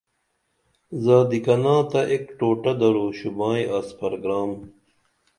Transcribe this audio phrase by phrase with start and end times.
[1.03, 4.51] زادی کنا تہ ایک ٹوٹہ درو شوبائی آسپر گرام